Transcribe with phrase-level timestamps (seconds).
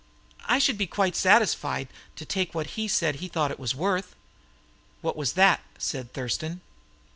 [0.47, 4.15] I should be quite satisfied to take what he said he thought it was worth."
[5.01, 6.61] "What was that?" said Thurston.